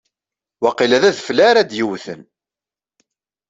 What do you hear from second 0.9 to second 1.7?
d adfel ara